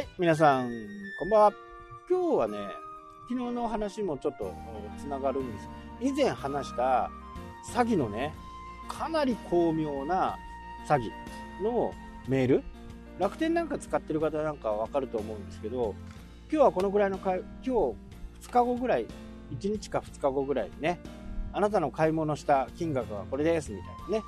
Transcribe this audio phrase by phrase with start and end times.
[0.00, 0.70] はい、皆さん、
[1.18, 1.52] こんばんは。
[2.08, 2.56] 今日はね、
[3.28, 4.54] 昨日の話もちょっと
[4.98, 5.68] つながるんです。
[6.00, 7.10] 以前話した
[7.74, 8.32] 詐欺のね、
[8.88, 10.38] かなり巧妙な
[10.88, 11.92] 詐欺の
[12.26, 12.62] メール、
[13.18, 15.94] 楽天なんか使ってる方なんかわかると思うんですけど、
[16.50, 17.70] 今日はこのぐらいのか、今日
[18.48, 19.06] 2日後ぐらい、
[19.50, 20.98] 1日か2日後ぐらいにね、
[21.52, 24.24] あなたの買い物した金額はこれですみたいなね、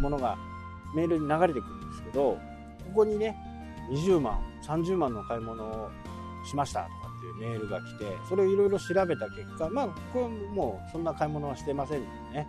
[0.00, 0.36] ものが
[0.96, 2.40] メールに流れてくるんですけど、
[2.86, 3.36] ここにね、
[3.88, 5.90] 20万、30万の買い物を
[6.44, 12.48] しましたとかっていうメールが来て、それをいろいろ調べた結果、まあ、これもうそんな買い物はしてませんのでね、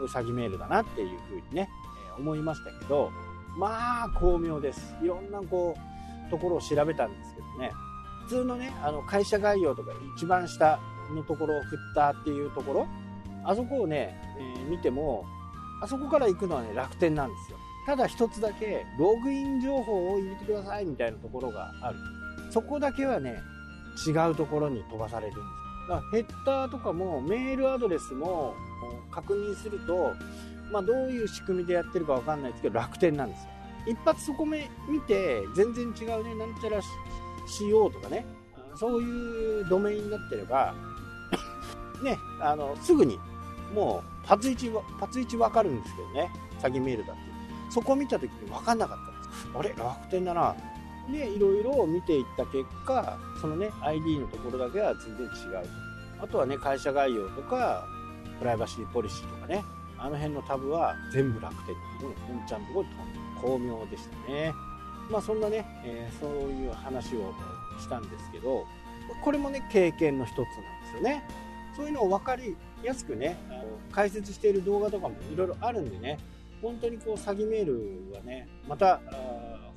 [0.00, 1.70] ういう詐欺メールだなっていうふうにね、
[2.06, 3.10] えー思いましたけど、
[3.56, 4.94] まあ、巧妙です。
[5.02, 5.74] いろんなこ
[6.26, 7.72] う、ところを調べたんですけどね、
[8.24, 10.78] 普通のね、あの会社概要とか一番下
[11.14, 12.86] のところを振ったっていうところ、
[13.44, 15.24] あそこをね、えー見ても、
[15.82, 17.58] あそこから行くのはね、楽天なんですよ。
[17.86, 21.98] ただ一つだけ、ログイン情報を入れてくださいみたいなところがある。
[22.50, 23.40] そこだけはね、
[24.06, 25.88] 違うところに飛ばされるんです。
[25.88, 28.54] だからヘッダーとかもメールアドレスも
[29.10, 30.14] 確認すると、
[30.72, 33.50] まあ、どういう仕組みでやってるかわかんないですけど、楽天なんですよ。
[33.86, 36.80] 一発そこめ見て、全然違うね、なんちゃら
[37.46, 38.24] CO とかね、
[38.76, 40.74] そういうドメインになってれば、
[42.02, 43.18] ね、あの、すぐに、
[43.74, 47.29] もう、パツイチは、パツイチわかるんですけどね、詐欺メールだって。
[47.70, 49.48] そこを見た時に分かんなかったんです。
[49.54, 49.68] あれ？
[49.70, 50.54] 楽天だな。
[51.10, 55.28] で、いろいろ見ていった結果、そのね、ID のところだけは全然違
[55.64, 55.68] う。
[56.22, 57.86] あとはね、会社概要とか、
[58.38, 59.64] プライバシーポリシーとかね、
[59.98, 61.72] あの辺のタブは全部楽天って
[62.04, 64.52] いうの本ちゃんのとこに飛んで巧妙でしたね。
[65.10, 67.34] まあそんなね、えーそういう話を
[67.80, 68.64] したんですけど、
[69.22, 70.52] これもね、経験の一つなんで
[70.90, 71.24] すよね。
[71.76, 73.36] そういうのを分かりやすくね、
[73.92, 76.18] 解説している動画とかもいろいろあるんでね、
[76.62, 79.00] 本当にこう詐欺メールがね、また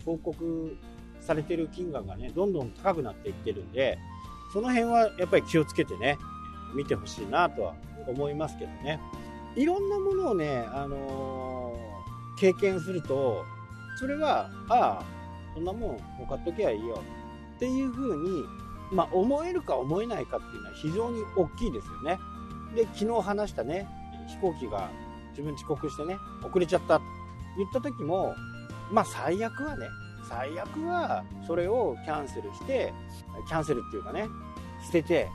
[0.05, 0.77] 報告
[1.19, 3.97] されてる金額がね、どんどん高くなっていってるんで、
[4.51, 6.17] その辺はやっぱり気をつけてね、
[6.75, 7.75] 見てほしいなとは
[8.07, 8.99] 思いますけどね。
[9.55, 11.93] いろんなものをね、あのー
[12.35, 13.45] 経験すると、
[13.97, 15.03] それは、ああ、
[15.53, 17.01] そんなもん、もう買っときゃいいよ
[17.55, 18.43] っていうふうに、
[18.91, 22.19] まあ、思えるか思えないかっていうのは非常に大きいですよね。
[22.75, 23.88] で、昨日話したね、
[24.27, 24.89] 飛行機が
[25.33, 27.05] 自分遅刻してね、遅れちゃったって
[27.57, 28.35] 言った時も、
[28.91, 29.88] まあ最悪はね、
[30.29, 32.94] 最悪はそれをキャンセルして、
[33.47, 34.27] キャンセルっていうかね、
[34.85, 35.29] 捨てて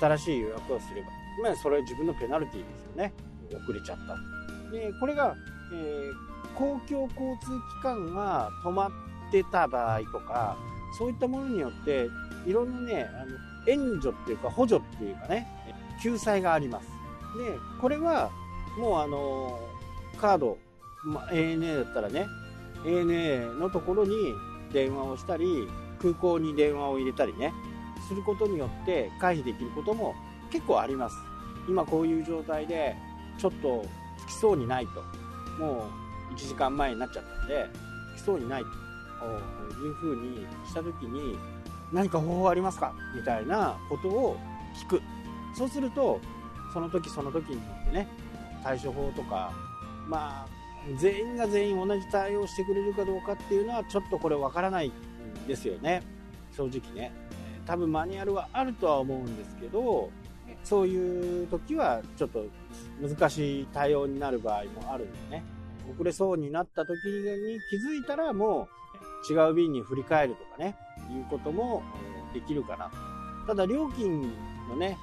[0.00, 1.08] 新しい予約をすれば、
[1.42, 3.12] まあそれは自分のペナルティーですよね。
[3.64, 4.70] 遅れちゃった。
[4.70, 5.34] で、これが、
[5.72, 6.28] えー
[6.58, 8.90] 公共交通機関が止まっ
[9.30, 10.56] てた場合とか、
[10.98, 12.08] そういったものによって、
[12.46, 15.46] いろんなね、あの援助っていうか補助っていうかね、
[16.02, 16.86] 救済があります。
[17.38, 18.30] で、これは
[18.76, 19.58] もうあの、
[20.20, 20.58] カード、
[21.04, 22.26] ま、ANA だったらね、
[22.84, 24.34] ANA のところに
[24.72, 25.68] 電話をしたり、
[26.00, 27.52] 空港に電話を入れたりね、
[28.08, 30.14] することによって回避できることも
[30.50, 31.16] 結構あります。
[31.68, 32.96] 今こういう状態で、
[33.38, 33.84] ちょっと
[34.26, 35.02] 着きそうにないと。
[35.62, 35.88] も
[36.30, 37.68] う1時間前になっちゃったんで、
[38.16, 38.68] 着きそうにないと
[39.84, 41.36] いうふうにしたときに、
[41.92, 42.92] 何か方法ありますか？
[43.16, 44.36] みたいなことを
[44.76, 45.02] 聞く。
[45.56, 46.20] そうすると、
[46.72, 48.08] その時その時によってね、
[48.62, 49.52] 対処法とか、
[50.06, 50.46] まあ、
[50.96, 56.02] 全員が全員同じ対応してくれるかどうかっていうのは、ちょっとこれわからないんですよね。
[56.56, 57.12] 正直ね。
[57.66, 60.10] 多分マニュアルはあるとは思うんですけど、
[60.64, 62.46] そういう時はちょっと
[63.00, 65.44] 難しい対応になる場合もあるんでね。
[65.94, 68.68] 遅れそうになった時に気づいたらも
[69.30, 70.76] う違う便に振り返るとかね、
[71.10, 71.82] いうことも
[72.34, 72.90] できるかな。
[73.46, 74.22] ただ料金
[74.68, 74.96] のね、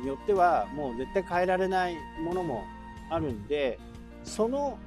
[0.00, 2.64] によってはもう絶対変えられないものも
[3.10, 3.78] あるんで、
[4.24, 4.78] その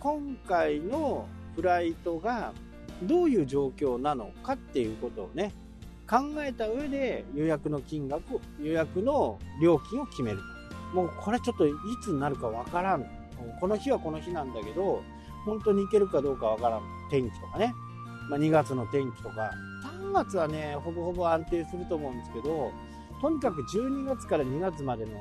[0.00, 2.52] 今回のフライトが
[3.02, 5.52] どういう状況なのかっていうことをね、
[6.08, 10.58] 考えた上で予約の金額、予約の料金を決めると。
[10.94, 11.72] もうこれちょっとい
[12.02, 13.04] つになるかわからん。
[13.60, 15.02] この日はこの日なんだけど、
[15.44, 16.82] 本当に行けるかどうかわからん。
[17.10, 17.74] 天気とかね。
[18.30, 19.50] まあ、2月の天気とか。
[20.00, 22.72] 3月はね、ほぼほぼ安定すると思うんですけど、
[23.20, 25.12] とにかく12月から2月までの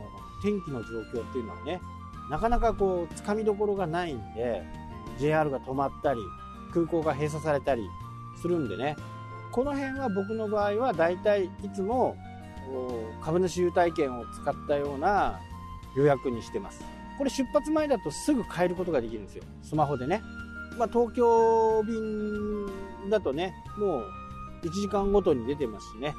[0.42, 1.82] 天気の状況っていうのはね、
[2.30, 4.64] なかなかこう、つかみどころがないんで、
[5.18, 6.20] JR が止まったり、
[6.74, 7.88] 空港が閉鎖されたり
[8.42, 8.96] するんでね、
[9.52, 12.16] この辺は僕の場合は大体いつも
[13.22, 15.40] 株主優待券を使ったような
[15.96, 16.84] 予約にしてます。
[17.18, 19.44] これ出発前だとすぐ変えることができるんですよ。
[19.64, 20.22] スマホでね。
[20.78, 24.06] まあ東京便だとね、もう
[24.64, 26.14] 1時間ごとに出てますしね、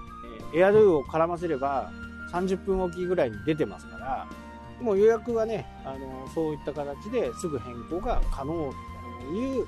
[0.55, 1.93] エアドゥを絡ませれば
[2.33, 4.27] 30分おきぐらいに出てますから、
[4.81, 8.73] もう予約はね、あのそういった形ですぐ変更が可能
[9.21, 9.67] という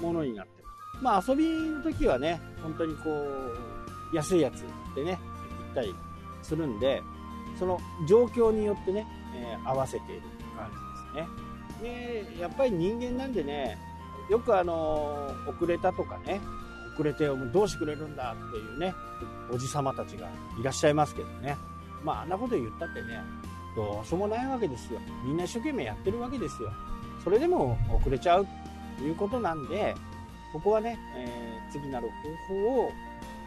[0.00, 1.04] ものになってます。
[1.04, 4.64] まあ遊びの時はね、本当にこう、安いやつ
[4.94, 5.94] でね、行ったり
[6.42, 7.02] するんで、
[7.58, 10.22] その状況によってね、えー、合わせている
[10.56, 12.26] 感じですね。
[12.34, 13.78] で、やっぱり人間なんでね、
[14.30, 16.40] よくあの、遅れたとかね、
[16.94, 18.94] 遅れてどうしてくれるんだっていうね、
[19.50, 20.28] おじさまたちが
[20.58, 21.56] いらっしゃいますけどね。
[22.02, 23.20] まあ、あんなこと言ったってね、
[23.76, 24.98] どうしようもないわけですよ。
[25.22, 26.72] みんな一生懸命やってるわけですよ。
[27.22, 28.46] それでも遅れちゃう
[28.98, 29.94] ということなんで、
[30.52, 32.08] ここはね、えー、次なる
[32.48, 32.92] 方法を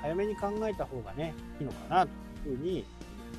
[0.02, 2.08] 早めに考えた方がね、いいのかな
[2.44, 2.86] というふうに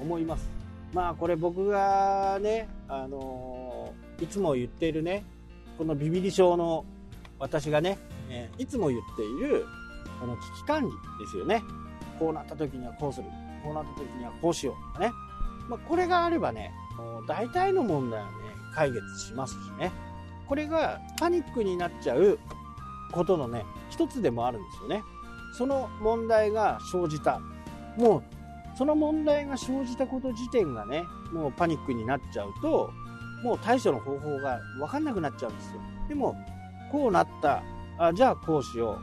[0.00, 0.50] 思います。
[0.92, 5.24] まあこれ僕がね、あのー、いつも言っているね、
[5.78, 6.84] このビビリ症の
[7.38, 7.98] 私がね、
[8.28, 9.64] えー、いつも言っている
[10.20, 10.90] この危機管理
[11.24, 11.62] ですよね。
[12.18, 13.26] こうなった時にはこうする。
[13.62, 15.12] こうなった時にはこうしようとかね。
[15.70, 16.74] まあ、これがあればね、
[17.28, 18.32] 大体の問題はね、
[18.74, 19.92] 解決しますしね。
[20.48, 22.40] これがパニックになっちゃう
[23.12, 25.02] ことのね、一つでもあるんですよね。
[25.56, 27.40] その問題が生じた。
[27.96, 28.22] もう、
[28.76, 32.90] その問題が生じたこと自体がね、もうパニックになっちゃうと、
[33.44, 35.80] もう対処の方法が分かんなくなっちゃうんですよ。
[36.08, 36.36] でも、
[36.90, 37.62] こうなった。
[37.96, 38.98] あ、じゃあこうしよ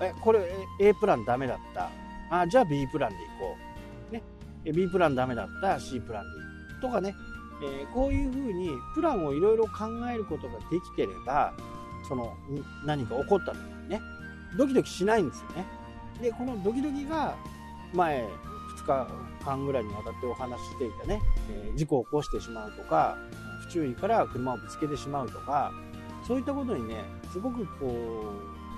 [0.00, 0.04] う。
[0.04, 0.48] え、これ
[0.80, 1.90] A プランダメだった。
[2.30, 3.73] あ、じゃあ B プランでいこう。
[4.72, 5.78] B プランダメだった。
[5.78, 6.42] C プランでい
[6.78, 6.80] い。
[6.80, 7.14] とかね。
[7.62, 11.52] えー、こういうふうにプランをいろいろ考えることができてれば、
[12.08, 12.34] その
[12.84, 14.00] 何か起こった時にね、
[14.58, 15.64] ドキドキしないんですよね。
[16.20, 17.36] で、このドキドキが
[17.92, 18.28] 前
[18.76, 19.08] 2日
[19.44, 21.20] 間ぐらいにわたってお話ししていたね、
[21.50, 23.16] えー、事故を起こしてしまうとか、
[23.68, 25.72] 不注意から車をぶつけてしまうとか、
[26.26, 27.86] そういったことにね、すごくこ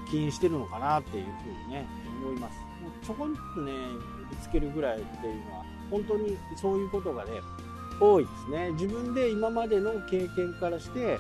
[0.07, 1.89] う、起因してるのかなっていうふうにね、
[2.23, 2.59] 思います。
[2.81, 3.73] もうちょこんとね、
[4.31, 7.41] ぶつけるぐらいっていうのは、本当にそういうことがね、
[8.01, 8.71] 多いですね。
[8.73, 11.19] 自分で今までの経験からして、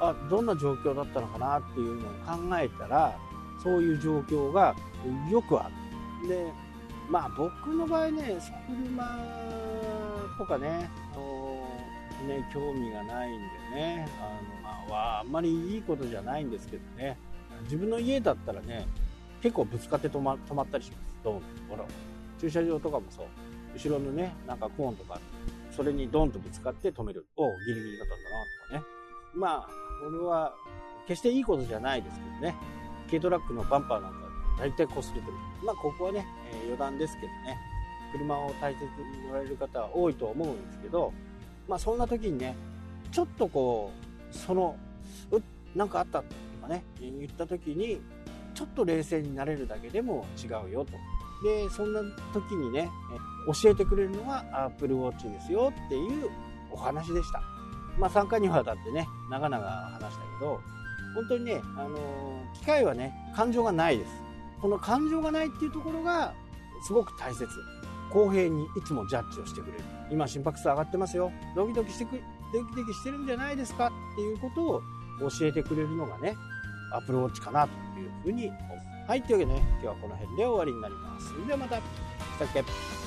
[0.00, 2.10] あ、どんな状況だったのかなっていうのを
[2.50, 3.16] 考えたら、
[3.62, 4.74] そういう状況が
[5.30, 5.70] よくあ
[6.22, 6.28] る。
[6.28, 6.52] で、
[7.08, 9.18] まあ僕の場合ね、車
[10.38, 10.90] とかね、
[12.26, 17.16] ね、興味がないんでね、あの、まあ、あんまりいいことじゃないんですけどね、
[17.64, 18.86] 自分の家だったらね、
[19.40, 21.00] 結構ぶつかって止ま止まったりします。
[21.24, 21.84] どんほら、
[22.40, 23.26] 駐車場とかもそう。
[23.78, 25.20] 後ろのね、なんかコーンとか、
[25.70, 27.26] それにドンとぶつかって止める。
[27.36, 28.98] おギリギリだったんだな、とかね。
[29.34, 29.68] まあ、
[30.04, 30.52] これは、
[31.06, 32.56] 決していいことじゃないですけどね。
[33.06, 34.18] 軽トラックのバンパーなんか
[34.58, 35.32] 大体擦れてる。
[35.64, 37.56] まあ、ここはね、えー、余談ですけどね、
[38.12, 41.12] 車を大切に乗られる方は多いと思うんですけど、
[41.68, 42.56] まあ、そんな時にね、
[43.12, 43.92] ちょっとこ
[44.32, 44.76] う、その、
[45.30, 45.40] う
[45.78, 46.24] なんかあったと
[46.60, 48.00] かね、言った時に、
[48.54, 50.92] ちょっと冷静になれるだけでも違うよと。
[51.42, 52.00] で、そんな
[52.32, 52.90] 時にね、
[53.62, 56.30] 教えてくれるのは Apple Watch ですよっていう
[56.70, 57.42] お話でした。
[57.98, 60.60] まあ、3回にわたってね、長々話したけど、
[61.14, 61.98] 本当にね、あの、
[62.54, 64.10] 機械はね、感情がないです。
[64.60, 66.32] この感情がないっていうところが、
[66.86, 67.48] すごく大切。
[68.10, 69.84] 公平にいつもジャッジをしてくれる。
[70.10, 71.30] 今心拍数上がってますよ。
[71.54, 72.20] ドキドキしてく、
[72.52, 73.86] ドキドキしてるんじゃないですか？
[73.86, 74.82] っていうことを
[75.28, 76.34] 教えてくれるのがね、
[76.94, 77.70] アプローチかなと
[78.00, 78.58] いうふうに思う。
[79.08, 81.30] はい、というわけでね、今日はこの辺で終わりになります。
[81.30, 81.76] それではまた。
[81.76, 81.82] し
[82.38, 82.97] たっけ